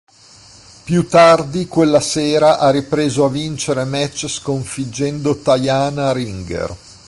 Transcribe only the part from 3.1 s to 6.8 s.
a vincere match sconfiggendo Tiana Ringer.